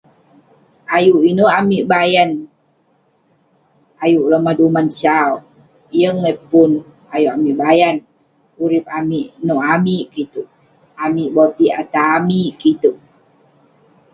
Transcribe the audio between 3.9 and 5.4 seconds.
ayuk lomah duman sau,